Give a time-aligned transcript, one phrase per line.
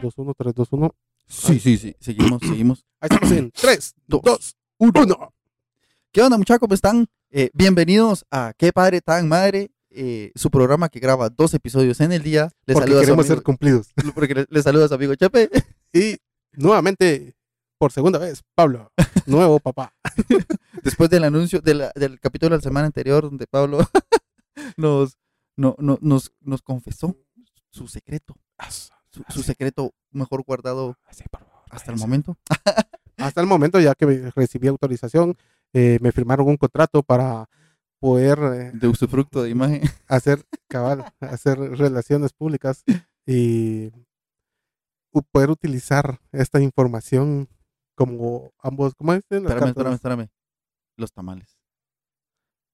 [0.00, 0.94] 3, 2, 1, 3, 2, 1.
[1.26, 1.96] Sí, sí, sí.
[2.00, 2.84] Seguimos, seguimos.
[3.00, 5.34] Ahí estamos en 3, Dos, 2, 1.
[6.12, 6.60] ¿Qué onda, muchachos?
[6.60, 7.06] ¿Cómo están?
[7.30, 12.12] Eh, bienvenidos a Qué Padre Tan Madre, eh, su programa que graba dos episodios en
[12.12, 12.50] el día.
[12.66, 13.88] Les Porque saluda su queremos amigo- ser cumplidos.
[14.14, 15.50] porque le, le saluda a su amigo Chepe.
[15.92, 16.18] Y
[16.52, 17.34] nuevamente,
[17.78, 18.92] por segunda vez, Pablo,
[19.26, 19.94] nuevo papá.
[20.82, 23.78] Después del anuncio de la- del capítulo de la semana anterior, donde Pablo
[24.76, 25.16] nos,
[25.56, 27.16] no, no- nos, nos confesó
[27.70, 28.36] su secreto.
[29.10, 30.96] Su, su secreto mejor guardado
[31.30, 32.36] por favor, hasta el momento.
[33.18, 35.36] Hasta el momento, ya que recibí autorización,
[35.72, 37.48] eh, me firmaron un contrato para
[37.98, 39.82] poder eh, De usufructo de imagen.
[40.06, 42.84] hacer cabal, hacer relaciones públicas
[43.26, 43.90] y
[45.32, 47.48] poder utilizar esta información
[47.96, 49.44] como ambos, ¿cómo dicen?
[49.44, 50.28] Espérame, espérame, espérame.
[50.96, 51.58] Los tamales.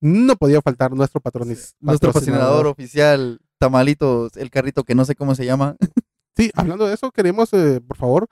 [0.00, 5.34] No podía faltar nuestro patronis, Nuestro patrocinador oficial, Tamalitos, el carrito que no sé cómo
[5.34, 5.76] se llama.
[6.36, 8.28] Sí, hablando de eso, queremos, eh, por favor,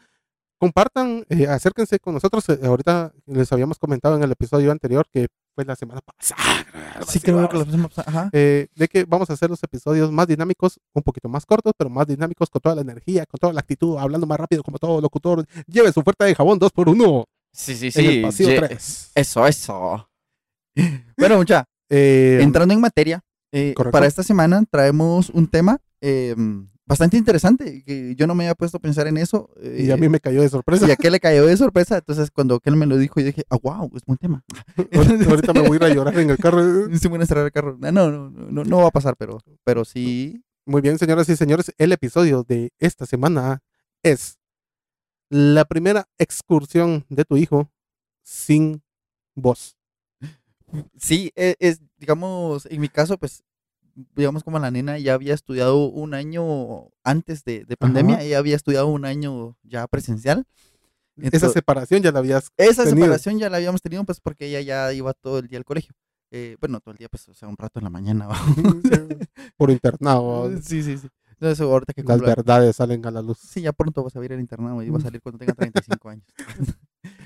[0.59, 2.49] compartan, eh, acérquense con nosotros.
[2.49, 6.41] eh, ahorita les habíamos comentado en el episodio anterior, que fue la semana pasada.
[7.09, 7.99] Sí, creo que lo hacemos.
[7.99, 8.31] Ajá.
[8.33, 11.91] eh, de que vamos a hacer los episodios más dinámicos, un poquito más cortos, pero
[11.91, 15.01] más dinámicos con toda la energía, con toda la actitud, hablando más rápido como todo
[15.01, 15.45] locutor.
[15.67, 19.13] Lleve su oferta de jabón 2x1 Sí, sí, en el pasillo ye- 3.
[19.15, 20.09] Eso, eso.
[21.19, 23.21] Bueno, mucha, Eh, entrando en materia,
[23.53, 23.93] eh, Correcto.
[23.93, 26.35] para esta semana traemos un tema eh,
[26.93, 29.51] bastante interesante, que yo no me había puesto a pensar en eso.
[29.61, 30.87] eh, y a mí me cayó de sorpresa.
[30.89, 33.45] y a aquel le cayó de sorpresa, entonces cuando aquel me lo dijo, yo dije,
[33.51, 34.45] ah, wow, es buen tema.
[34.95, 36.63] ahorita, ahorita me voy a ir a llorar en el carro.
[37.01, 37.77] Sí, voy a cerrar el carro.
[37.81, 40.43] No, no, no, no, no va a pasar, pero, pero sí.
[40.65, 43.61] Muy bien, señoras y señores, el episodio de esta semana
[44.03, 44.39] es
[45.29, 47.73] la primera excursión de tu hijo
[48.23, 48.83] sin
[49.35, 49.77] voz.
[50.97, 53.43] Sí, e- es, digamos, en mi caso, pues,
[54.15, 58.25] digamos como la nena ya había estudiado un año antes de, de pandemia, Ajá.
[58.25, 60.47] ella había estudiado un año ya presencial.
[61.17, 63.05] Esa Entonces, separación ya la habías esa tenido.
[63.07, 65.95] separación ya la habíamos tenido, pues, porque ella ya iba todo el día al colegio.
[66.31, 68.29] Eh, bueno, todo el día, pues, o sea, un rato en la mañana.
[69.59, 70.51] por internado.
[70.63, 71.09] sí, sí, sí.
[71.33, 73.39] Entonces, ahorita que Las cumpla- verdades salen a la luz.
[73.39, 76.09] Sí, ya pronto vas a ir al internado y va a salir cuando tenga 35
[76.09, 76.25] años.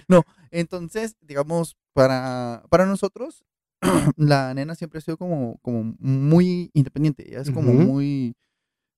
[0.09, 3.45] no, entonces, digamos, para, para nosotros,
[4.17, 7.29] la nena siempre ha sido como, como muy independiente.
[7.29, 7.81] Ella es como Ujú.
[7.83, 8.35] muy...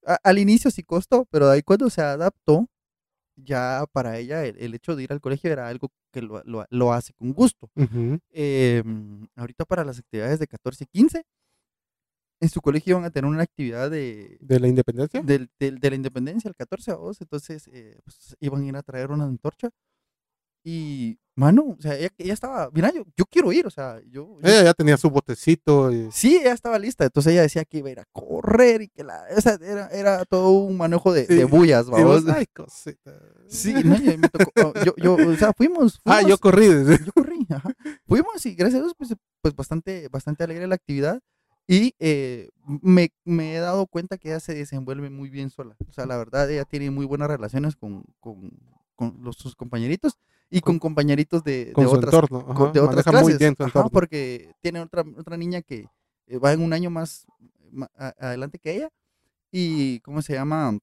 [0.07, 2.67] a- al inicio sí costó, pero de ahí cuando se adaptó,
[3.37, 6.67] ya para ella el, el hecho de ir al colegio era algo que lo, lo-
[6.71, 7.71] lo hace con gusto.
[7.77, 8.19] Ujú.
[8.31, 8.83] Eh,
[9.37, 11.23] ahorita para las actividades de 14 y 15,
[12.41, 15.21] en su colegio iban a tener una actividad de, De la independencia.
[15.23, 18.77] del, del- de la independencia, el 14 a 2, entonces eh, pues, iban a ir
[18.77, 19.71] a traer una antorcha.
[20.71, 24.39] Y, mano, o sea, ella, ella estaba, mira, yo, yo quiero ir, o sea, yo...
[24.39, 25.91] yo- Ella ya tenía su botecito.
[25.91, 28.89] y- Sí, ella estaba lista, entonces ella decía que iba a ir a correr y
[28.89, 29.23] que la...
[29.35, 32.25] O sea, era, era todo un manejo de, bullas, vamos.
[32.29, 33.19] ay, cosita.
[33.49, 36.67] Sí, no, y me tocó, oh, yo, yo, o sea, fuimos, Ah, fuimos, yo corrí.
[36.75, 37.03] dice.
[37.07, 37.73] yo corrí, ajá.
[38.07, 41.19] Fuimos y gracias a Dios, pues, pues bastante, bastante alegre la actividad.
[41.71, 42.49] Y eh,
[42.83, 45.77] me, me he dado cuenta que ella se desenvuelve muy bien sola.
[45.89, 48.51] O sea, la verdad, ella tiene muy buenas relaciones con, con,
[48.99, 50.19] con los, sus compañeritos
[50.51, 52.45] y con, compañeritos de, de Con su otras, entorno.
[52.47, 53.29] con- ajá, de otras clases.
[53.29, 53.91] muy bien su Ajá, entorno.
[53.91, 55.87] porque tiene otra, otra niña que
[56.27, 57.25] eh, va en un año más
[57.97, 58.89] a- adelante que ella.
[59.53, 60.77] Y, ¿cómo se llama?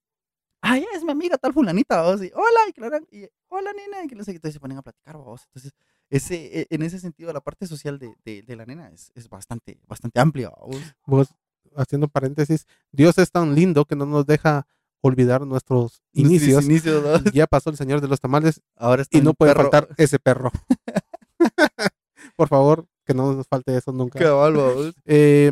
[0.61, 4.07] Ay, es mi amiga tal fulanita, vos, y hola, y claro, y hola nena, y
[4.07, 5.43] que no sé entonces se ponen a platicar, vos.
[5.47, 5.73] Entonces,
[6.09, 9.27] ese, e- en ese sentido, la parte social de, de, de la nena es, es
[9.29, 10.81] bastante, bastante amplia, vos.
[11.05, 11.27] Vos,
[11.75, 14.65] haciendo paréntesis, Dios es tan lindo que no nos deja
[15.05, 16.65] olvidar nuestros inicios.
[16.65, 17.31] inicios, ¿no?
[17.31, 20.19] Ya pasó el Señor de los Tamales Ahora está y no puede perro faltar ese
[20.19, 20.51] perro.
[22.35, 24.19] Por favor, que no nos falte eso nunca.
[24.19, 24.93] cabal.
[25.05, 25.51] Eh,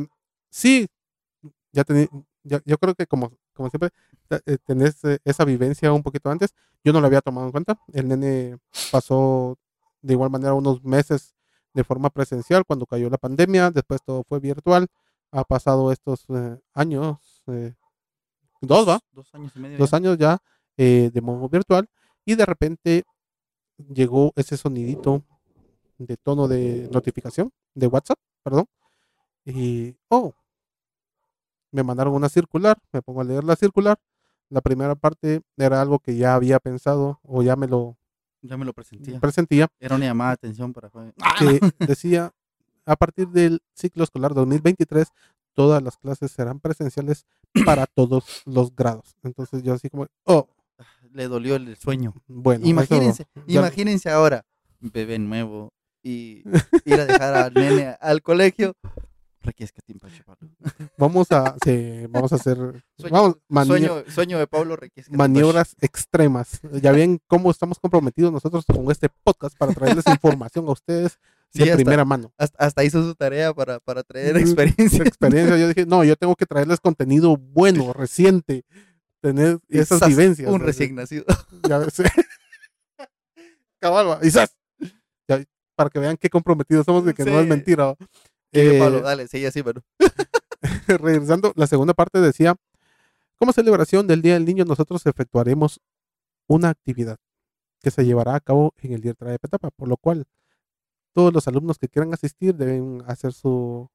[0.50, 0.88] sí,
[1.72, 2.08] ya tení,
[2.44, 3.90] ya- yo creo que como, como siempre
[4.46, 6.54] eh, tenés eh, esa vivencia un poquito antes.
[6.84, 7.78] Yo no lo había tomado en cuenta.
[7.94, 8.58] El nene
[8.92, 9.58] pasó
[10.02, 11.36] de igual manera unos meses
[11.74, 13.72] de forma presencial cuando cayó la pandemia.
[13.72, 14.88] Después todo fue virtual.
[15.32, 17.42] Ha pasado estos eh, años,
[18.68, 19.00] dos, ¿va?
[19.12, 19.78] Dos años y medio.
[19.78, 19.98] Dos ya.
[19.98, 20.38] años ya
[20.78, 21.88] eh, de modo virtual.
[22.26, 23.04] Y de repente
[23.94, 25.24] llegó ese sonidito
[25.98, 28.66] de tono de notificación de WhatsApp, perdón.
[29.46, 30.34] Y, oh,
[31.72, 34.00] me mandaron una circular, me pongo a leer la circular.
[34.50, 37.98] La primera parte era algo que ya había pensado o ya me lo
[38.42, 39.20] Ya me lo presentía.
[39.20, 40.90] presentía, Era una llamada de atención para...
[41.40, 42.32] que decía,
[42.86, 45.08] a partir del ciclo escolar 2023,
[45.54, 47.26] todas las clases serán presenciales
[47.66, 49.16] para todos los grados.
[49.24, 50.48] Entonces yo así como, oh,
[51.12, 52.14] Le dolió el sueño.
[52.28, 52.66] bueno.
[52.66, 54.46] Imagínense, eso ya- imagínense ahora,
[54.80, 55.72] bebé nuevo,
[56.04, 56.44] y
[56.86, 58.74] ir a dejar al nene al colegio.
[60.98, 62.58] Vamos a, sí, vamos a hacer
[62.98, 64.78] Sueño, vamos, sueño, sueño de Pablo
[65.10, 66.62] maniobras extremas.
[66.82, 71.20] Ya ven cómo estamos comprometidos nosotros con este podcast para traerles información a ustedes
[71.54, 72.34] Sí, de hasta- primera mano.
[72.38, 75.04] Hasta, hasta hizo su tarea para, para traer experiencia.
[75.04, 75.58] experiencia.
[75.58, 78.66] Yo dije, no, yo tengo que traerles contenido bueno, reciente,
[79.22, 80.52] tener Y esas zas, vivencias.
[80.52, 81.26] Un recién nacido.
[81.70, 81.94] Ya ves.
[83.80, 84.20] Cabal.
[84.22, 85.44] Ya,
[85.76, 87.50] para que vean qué comprometidos somos de que no es Sí.
[87.50, 87.96] mentira.
[88.52, 89.82] Eh, Pablo, dale, sigue así, bueno.
[90.88, 92.56] regresando, la segunda parte decía,
[93.38, 95.80] como celebración del Día del Niño, nosotros efectuaremos
[96.48, 97.18] una actividad
[97.82, 100.26] que se llevará a cabo en el Día de Petapa, por lo cual
[101.14, 103.90] todos los alumnos que quieran asistir deben hacer su,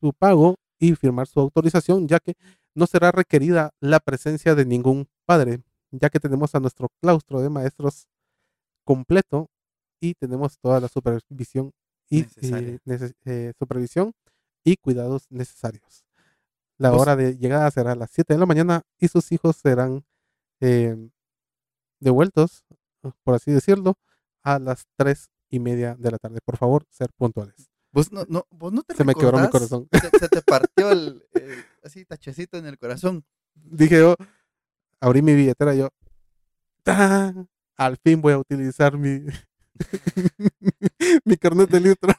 [0.00, 2.34] su pago y firmar su autorización, ya que
[2.74, 7.50] no será requerida la presencia de ningún padre, ya que tenemos a nuestro claustro de
[7.50, 8.06] maestros
[8.84, 9.48] completo
[10.00, 11.72] y tenemos toda la supervisión
[12.08, 12.78] y eh,
[13.24, 14.12] eh, supervisión
[14.64, 16.04] y cuidados necesarios.
[16.78, 19.56] La Pues- hora de llegada será a las 7 de la mañana y sus hijos
[19.56, 20.04] serán
[20.60, 20.96] eh,
[22.00, 22.64] devueltos,
[23.24, 23.94] por así decirlo,
[24.42, 26.40] a las 3 y media de la tarde.
[26.44, 27.54] Por favor, ser puntuales.
[27.90, 29.88] Vos no, no, vos no te Se me quebró mi corazón.
[29.92, 33.24] Se, se te partió el, el- así tachecito en el corazón.
[33.54, 34.14] Dije yo,
[35.00, 35.88] abrí mi billetera y yo,
[36.82, 37.48] ¡tan!
[37.76, 39.22] al fin voy a utilizar mi,
[41.24, 42.12] mi carnet de litro.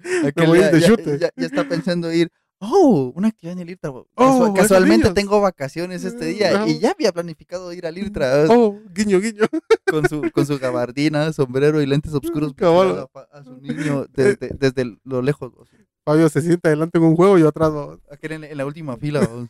[0.26, 2.30] Aquel voy ya, de ya- ya- ya está pensando ir.
[2.62, 3.90] Oh, una actividad en el IRTRA.
[4.16, 6.68] Oh, casualmente tengo vacaciones este día Ajá.
[6.68, 9.44] y ya había planificado ir al IRTRA Oh, guiño, guiño.
[9.90, 13.06] Con su con su gabardina, sombrero y lentes oscuros Cabal.
[13.32, 15.52] a, su niño desde, desde lo lejos.
[15.54, 15.68] vos.
[16.04, 17.72] Fabio se sienta adelante en un juego y yo atrás.
[18.10, 19.20] Aquel en, en la última fila.
[19.26, 19.48] vos.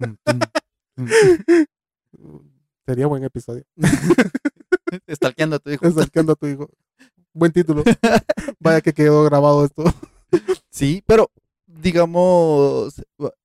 [2.86, 3.64] Sería buen episodio.
[5.06, 5.90] Estalqueando a tu hijo.
[5.90, 6.68] Stalkeando a tu hijo.
[7.32, 7.84] Buen título.
[8.60, 9.84] Vaya que quedó grabado esto.
[10.70, 11.30] Sí, pero
[11.66, 13.00] digamos,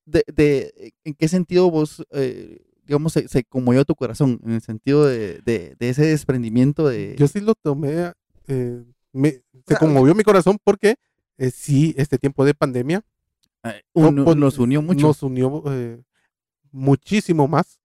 [0.06, 4.40] de, de- ¿en qué sentido vos, eh, digamos, se, se conmovió tu corazón?
[4.44, 7.16] En el sentido de, de- de ese desprendimiento de...
[7.18, 8.14] Yo sí lo tomé.
[8.48, 10.96] eh, me- se sea, conmovió mi corazón porque
[11.38, 13.04] eh, sí, este tiempo de pandemia
[13.64, 15.08] eh, no, uno- pues, nos unió mucho.
[15.08, 16.02] Nos unió eh,
[16.72, 17.80] muchísimo más.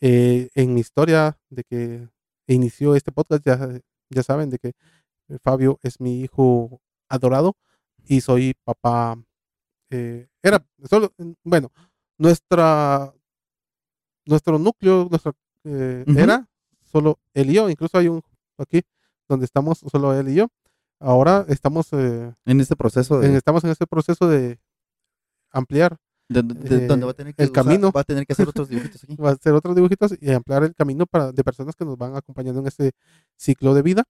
[0.00, 2.08] Eh, en mi historia de que
[2.46, 3.80] inició este podcast, ya,
[4.10, 4.72] ya saben de que
[5.42, 7.56] Fabio es mi hijo adorado
[8.06, 9.20] y soy papá.
[9.90, 11.12] eh, era solo,
[11.42, 11.72] bueno,
[12.16, 13.12] nuestra
[14.28, 15.32] nuestro núcleo, nuestra
[15.64, 16.18] eh, Ujú.
[16.18, 16.46] era
[16.84, 17.68] solo él y yo.
[17.68, 18.22] Incluso hay un
[18.58, 18.82] aquí
[19.28, 20.48] donde estamos solo él y yo.
[21.00, 24.58] Ahora estamos eh, en este proceso de, en, estamos en este proceso de
[25.52, 25.96] ampliar
[26.28, 27.90] de- de- eh, donde va a tener que el usar- camino.
[27.90, 29.16] va a tener que hacer otros dibujitos aquí.
[29.16, 32.16] va a hacer otros dibujitos y ampliar el camino para de personas que nos van
[32.16, 32.92] acompañando en este
[33.36, 34.04] ciclo de vida.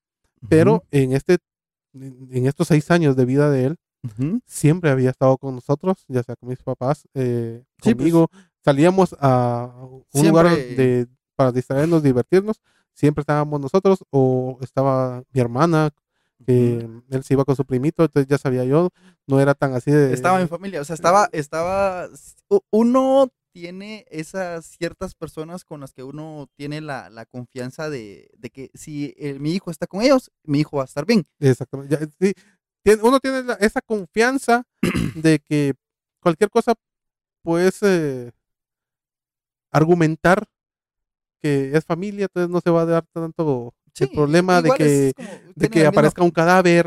[0.48, 1.38] Pero en este
[1.94, 4.40] en estos seis años de vida de él, Ujú, ujú.
[4.46, 7.96] siempre había estado con nosotros, ya sea con mis papás, eh, Sí, pues.
[8.72, 9.72] Salíamos a
[10.12, 11.06] un lugar de,
[11.36, 12.60] para distraernos, divertirnos.
[12.94, 15.90] Siempre estábamos nosotros o estaba mi hermana,
[16.46, 18.90] que él se iba con su primito, entonces ya sabía yo,
[19.26, 20.12] no era tan así de...
[20.12, 22.08] Estaba en familia, o sea, estaba, estaba,
[22.70, 28.50] uno tiene esas ciertas personas con las que uno tiene la, la confianza de, de
[28.50, 31.24] que si eh, mi hijo está con ellos, mi hijo va a estar bien.
[31.40, 31.96] Exactamente.
[31.98, 32.32] ya, sí,
[32.84, 34.64] tiene- uno tiene la- esa confianza
[35.16, 35.74] de que
[36.20, 36.74] cualquier cosa
[37.42, 38.30] puedes eh,
[39.70, 40.46] argumentar
[41.40, 45.12] que es familia, entonces no se va a dar tanto el Sí, problema de que,
[45.16, 46.86] como- de que misma- aparezca un cadáver.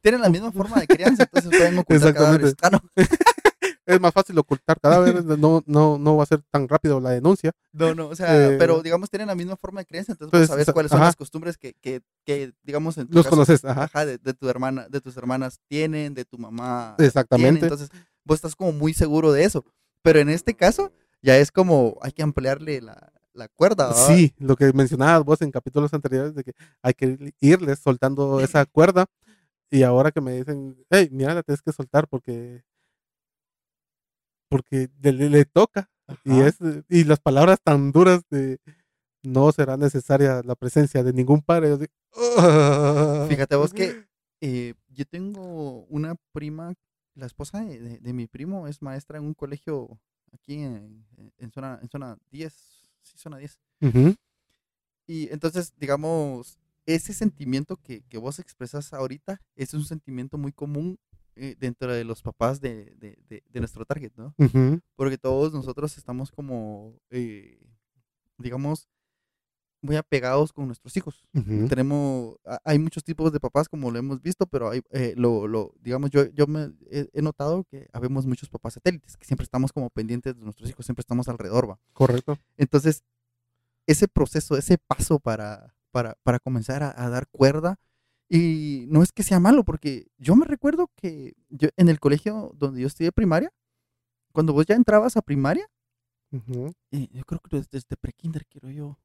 [0.00, 2.54] tienen la misma forma de crianza, entonces pueden ocultar cadáveres.
[2.62, 2.80] Ah, no,
[3.86, 7.52] Es más fácil ocultar cadáveres, no, no, no va a ser tan rápido la denuncia.
[7.72, 10.48] no, no, o sea, Eh, pero digamos tienen la misma forma de crianza, entonces Pues,
[10.48, 11.06] sabes sa- cuáles son ajá.
[11.06, 13.84] las costumbres que, que, que, digamos, en tu Los caso, conoces, ajá.
[13.84, 17.66] ajá, de, de tu hermana, de tus hermanas tienen, de tu mamá Exactamente.
[17.66, 17.90] entonces
[18.24, 19.64] vos estás como muy seguro de eso.
[20.02, 20.90] Pero en este caso,
[21.26, 23.92] ya es como hay que ampliarle la, la cuerda.
[23.92, 26.52] Sí, lo que mencionabas vos en capítulos anteriores de que
[26.82, 29.06] hay que irles soltando esa cuerda
[29.68, 32.62] y ahora que me dicen, hey, mira, la tienes que soltar porque
[34.48, 35.90] porque le, toca
[36.24, 38.58] y es y las palabras tan duras de
[39.24, 41.70] no será necesaria la presencia de ningún padre.
[41.70, 41.92] yo digo.
[43.28, 44.06] Fíjate vos que
[44.40, 46.74] eh, yo tengo una prima,
[47.16, 49.98] la esposa de, de- de mi primo es maestra en un colegio
[50.32, 51.04] aquí en,
[51.38, 52.54] en zona, en zona 10,
[53.02, 53.58] sí, zona 10.
[53.80, 54.14] Ujú,
[55.06, 60.98] Y entonces, digamos, ese sentimiento que, que vos expresas ahorita es un sentimiento muy común
[61.36, 64.34] eh, dentro de los papás de, de- de- de nuestro target, ¿no?
[64.96, 67.58] Porque todos nosotros estamos como, eh,
[68.38, 68.88] digamos,
[69.86, 71.24] muy apegados con nuestros hijos.
[71.32, 71.66] Ujú.
[71.68, 75.46] Tenemos, a- hay muchos tipos de papás como lo hemos visto, pero hay, eh, lo,
[75.48, 79.44] lo, digamos, yo, yo me he, he notado que habemos muchos papás satélites, que siempre
[79.44, 81.78] estamos como pendientes de nuestros hijos, siempre estamos alrededor, va.
[81.94, 82.36] Correcto.
[82.58, 83.02] Entonces,
[83.86, 87.78] ese proceso, ese paso para, para, para comenzar a, a dar cuerda,
[88.28, 92.50] y no es que sea malo, porque yo me recuerdo que yo en el colegio
[92.56, 93.52] donde yo estudié primaria,
[94.32, 95.64] cuando vos ya entrabas a primaria,
[96.32, 96.72] Ujú.
[96.90, 98.98] eh, yo creo que desde, desde prekinder, quiero yo,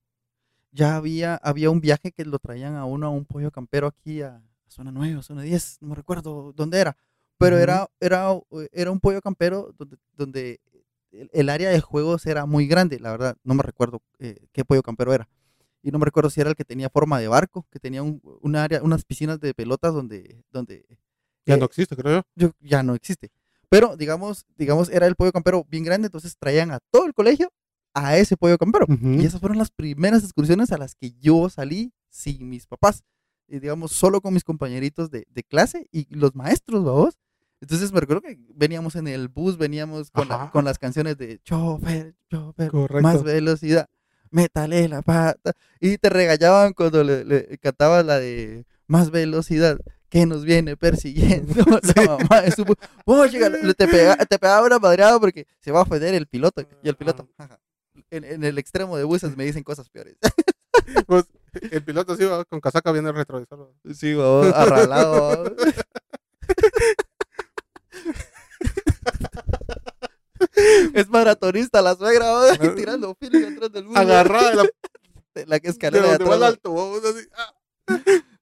[0.72, 4.22] ya había, había un viaje que lo traían a uno a un pollo campero aquí
[4.22, 6.96] a, zona 9 o zona 10, no me recuerdo dónde era,
[7.38, 7.64] pero Ujú.
[7.64, 8.30] era, era,
[8.72, 10.60] era un pollo campero donde, donde
[11.12, 14.64] el, el área de juegos era muy grande, la verdad, no me recuerdo eh, qué
[14.66, 15.28] pollo campero era.
[15.84, 18.22] Y no me recuerdo si era el que tenía forma de barco, que tenía un,
[18.42, 20.86] un área, unas piscinas de pelotas donde, donde
[21.46, 22.24] Ya eh, no existe, creo yo.
[22.36, 23.32] yo- ya no existe.
[23.68, 27.52] Pero digamos, digamos, era el pollo campero bien grande, entonces traían a todo el colegio
[27.94, 28.86] a ese pollo campero.
[28.88, 29.10] Ujú.
[29.22, 33.04] Y esas fueron las primeras excursiones a las que yo salí sin mis papás.
[33.48, 37.18] Y digamos, solo con mis compañeritos de, de clase y los maestros, vamos.
[37.60, 41.40] Entonces me recuerdo que veníamos en el bus, veníamos con, la- con las canciones de
[41.44, 43.02] chofer, chofer, Correcto.
[43.04, 43.88] más velocidad,
[44.32, 45.52] métale la pata.
[45.80, 49.78] Y te regañaban cuando le, le cantabas la de más velocidad
[50.10, 51.54] que nos viene persiguiendo.
[51.96, 52.66] La mamá de su
[53.06, 53.40] Oye,
[53.76, 56.64] te, pega- te pegaba una madreada porque se va a ofender el piloto.
[56.84, 57.60] Y el piloto, jaja.
[58.12, 60.18] En, en el extremo de buses me dicen cosas peores.
[61.06, 61.26] Pues,
[61.70, 63.72] el piloto sí va con casaca viene el retrovisor.
[63.94, 65.56] Sí, babos, arralado.
[70.94, 72.74] es maratonista la suegra, babos, Ah.
[72.76, 73.96] tirando feeling atrás del bus.
[73.98, 74.64] Agarrada de la,
[75.36, 76.50] de la escalera de va atrás.
[76.50, 76.96] alto.
[76.98, 77.28] así.
[77.34, 77.54] Ah.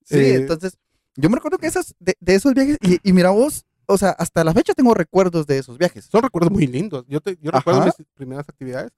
[0.04, 0.78] Sí, Eh, entonces,
[1.16, 4.12] yo me recuerdo que esas, de, de esos viajes, y, y mira vos, o sea,
[4.12, 6.06] hasta la fecha tengo recuerdos de esos viajes.
[6.06, 7.06] Son recuerdos muy lindos.
[7.08, 8.92] Yo, te, yo recuerdo mis primeras actividades,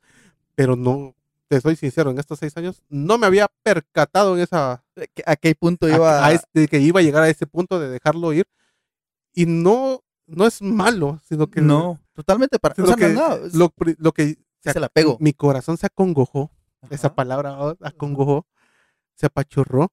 [0.55, 1.15] pero no,
[1.47, 4.83] te soy sincero, en estos seis años no me había percatado en esa, ¿A-
[5.25, 6.25] ¿A qué punto iba?
[6.25, 8.47] a este- que iba a llegar a ese punto de dejarlo ir.
[9.33, 12.75] Y no, no es malo, sino que, no, totalmente para.
[12.75, 13.69] sino O sea, que no, no, es- lo,
[14.13, 15.17] que se la pego.
[15.19, 16.51] mi corazón se acongojó,
[16.89, 18.45] esa palabra oh, acongojó,
[19.15, 19.91] se apachurró.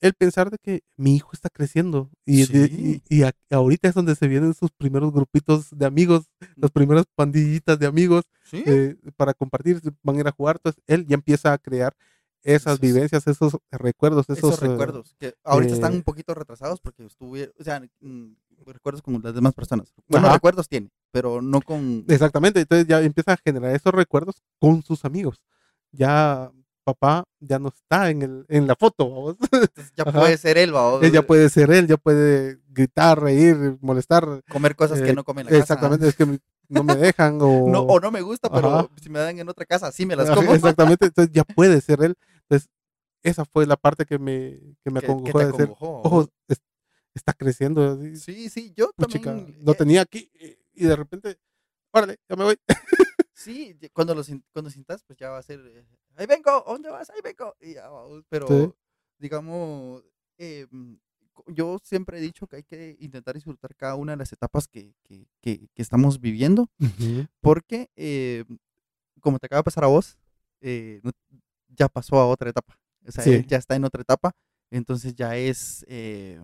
[0.00, 3.02] El pensar de que mi hijo está creciendo y, Sí.
[3.08, 7.04] y, y a- ahorita es donde se vienen sus primeros grupitos de amigos, las primeras
[7.14, 8.62] pandillitas de amigos Sí.
[8.66, 10.56] eh, para compartir, van a ir a jugar.
[10.56, 11.94] Entonces él ya empieza a crear
[12.42, 16.32] esas Esos- vivencias, esos recuerdos, esos, esos eh, recuerdos que ahorita están eh, un poquito
[16.32, 18.28] retrasados porque estuve, o sea, mm,
[18.64, 19.92] recuerdos con las demás personas.
[20.08, 20.36] Bueno, Ajá.
[20.36, 25.04] recuerdos tiene, pero no con Exactamente, entonces ya empieza a generar esos recuerdos con sus
[25.04, 25.42] amigos.
[25.92, 26.50] Ya
[26.84, 29.36] papá ya no está en, el, en la foto,
[29.96, 30.18] ya Ajá.
[30.20, 30.72] puede ser él,
[31.12, 34.42] ya puede ser él, ya puede gritar, reír, molestar.
[34.50, 35.62] comer cosas que eh, no come en la casa.
[35.62, 37.68] Exactamente, es que no me dejan o...
[37.68, 38.88] No, o no me gusta, pero Ajá.
[39.02, 40.52] si me dan en otra casa, sí me las como.
[40.54, 42.16] Exactamente, entonces ya puede ser él.
[42.42, 42.68] Entonces,
[43.22, 46.62] esa fue la parte que me, que me Que- que acongojó te ojo, es-
[47.14, 47.92] está creciendo.
[47.92, 49.58] así, Sí, sí, yo puchica, también.
[49.62, 51.36] lo eh, tenía aquí y- y de repente,
[51.92, 52.56] órale, ya me voy.
[53.40, 56.90] Sí, cuando lo cuando sientas, pues ya va a ser, eh, ahí vengo, ¿a ¿dónde
[56.90, 57.08] vas?
[57.08, 57.56] Ahí vengo.
[57.58, 58.74] Y ya vamos, pero Sí.
[59.18, 60.04] digamos,
[60.36, 60.94] eh, mm,
[61.46, 64.94] yo siempre he dicho que hay que intentar disfrutar cada una de las etapas que,
[65.04, 66.68] que, que- que estamos viviendo,
[67.40, 68.44] porque eh,
[69.20, 70.18] como te acaba de pasar a vos,
[70.60, 71.12] eh, no-
[71.68, 72.78] ya pasó a otra etapa.
[73.06, 73.32] O sea, Sí.
[73.32, 74.32] él ya está en otra etapa,
[74.70, 76.38] entonces ya es eh,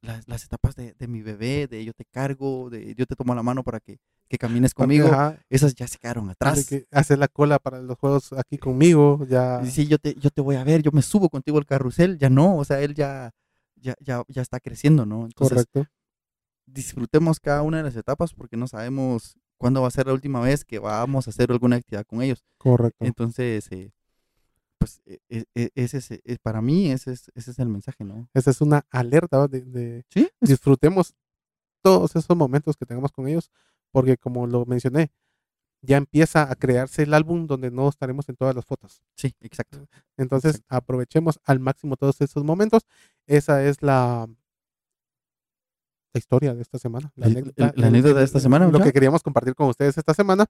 [0.00, 3.34] las, las etapas de, de mi bebé, de yo te cargo, de yo te tomo
[3.34, 5.08] la mano para que, que camines conmigo.
[5.08, 6.66] Ajá, Esas ya se quedaron atrás.
[6.66, 9.64] que hacer la cola para los juegos aquí conmigo, ya.
[9.64, 12.30] Sí, yo te, yo te voy a ver, yo me subo contigo al carrusel, ya
[12.30, 13.32] no, o sea, él ya,
[13.76, 15.24] ya, ya, ya está creciendo, ¿no?
[15.24, 15.86] Entonces, Correcto.
[16.66, 20.40] disfrutemos cada una de las etapas porque no sabemos cuándo va a ser la última
[20.40, 22.44] vez que vamos a hacer alguna actividad con ellos.
[22.58, 23.04] Correcto.
[23.04, 23.90] Entonces, eh,
[25.28, 28.28] ese es, e- para mí, ese es, ese es el mensaje, ¿no?
[28.34, 31.14] Esa es una alerta de, de Sí, disfrutemos
[31.82, 33.50] todos esos momentos que tengamos con ellos,
[33.92, 35.10] porque como lo mencioné,
[35.80, 39.02] ya empieza a crearse el álbum donde no estaremos en todas las fotos.
[39.16, 39.86] sí, exacto.
[40.16, 42.82] Entonces, aprovechemos al máximo todos esos momentos.
[43.26, 44.28] Esa es la,
[46.14, 47.12] la historia de esta semana.
[47.16, 48.84] El- el- la anécdota de esta semana, Lo ¿ya?
[48.84, 50.46] que queríamos compartir con ustedes esta semana.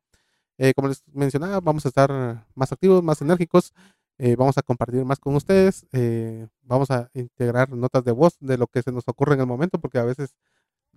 [0.57, 3.73] Eh, como les mencionaba, vamos a estar más activos, más enérgicos.
[4.18, 5.87] Eh, vamos a compartir más con ustedes.
[5.92, 9.46] eh, vamos a integrar notas de voz de lo que se nos ocurre en el
[9.46, 10.34] momento, porque a veces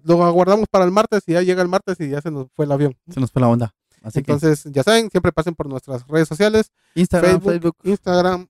[0.03, 2.65] lo aguardamos para el martes y ya llega el martes y ya se nos fue
[2.65, 2.97] el avión.
[3.09, 3.75] Se nos fue la onda.
[4.01, 8.47] Así Entonces, ya saben, siempre pasen por nuestras redes sociales, Instagram, Facebook, Facebook, Instagram,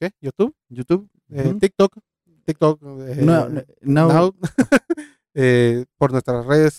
[0.00, 0.10] ¿qué?
[0.22, 1.54] YouTube, YouTube, eh.
[1.60, 1.98] TikTok,
[2.46, 4.34] TikTok, eh, No, no, no, Now,
[5.98, 6.78] por nuestras redes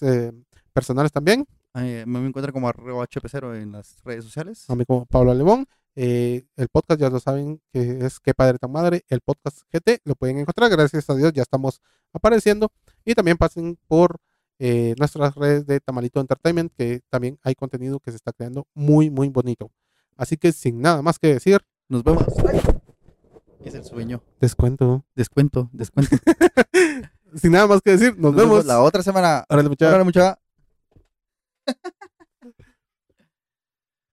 [0.73, 4.67] personales también, me encuentro como arroba HP0 en las redes sociales.
[4.67, 5.67] a mí como Pablo Alemón,
[5.99, 9.03] Eh, el podcast ya lo saben que es Que Padre Tan Madre.
[9.09, 10.69] El podcast GT lo pueden encontrar.
[10.69, 11.81] Gracias a Dios ya estamos
[12.13, 12.71] apareciendo.
[13.03, 14.17] Y también pasen por
[14.59, 19.09] eh, nuestras redes de Tamalito Entertainment, que también hay contenido que se está creando muy,
[19.09, 19.71] muy bonito.
[20.15, 22.25] Así que sin nada más que decir, Nos vemos.
[22.47, 22.61] Ay,
[23.65, 24.21] Es el sueño.
[24.39, 25.03] descuento.
[25.15, 26.15] Descuento, descuento.
[27.41, 28.65] sin nada más que decir, nos, vemos.
[28.65, 29.45] la otra semana.
[29.49, 30.37] Ahora mucha.